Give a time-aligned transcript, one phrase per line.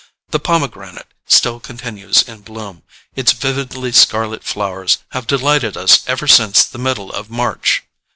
[0.31, 2.81] The pomegranate still continues in bloom:
[3.15, 7.83] its vividly scarlet flowers have delighted us ever since the middle of March.